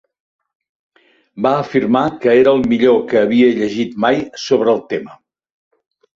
Va 1.45 1.51
afirmar 1.65 2.01
que 2.23 2.33
era 2.45 2.55
el 2.59 2.65
millor 2.73 2.99
que 3.13 3.21
havia 3.21 3.51
llegit 3.61 3.93
mai 4.09 4.19
sobre 4.47 4.75
el 4.77 4.83
tema. 4.97 5.17